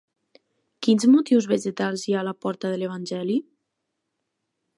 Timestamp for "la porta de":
2.29-2.81